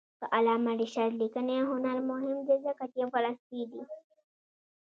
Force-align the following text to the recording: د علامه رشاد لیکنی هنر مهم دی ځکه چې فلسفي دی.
د 0.19 0.21
علامه 0.35 0.71
رشاد 0.81 1.11
لیکنی 1.21 1.57
هنر 1.69 1.97
مهم 2.09 2.37
دی 2.47 2.57
ځکه 2.65 2.83
چې 2.93 3.01
فلسفي 3.13 3.61
دی. 3.71 3.81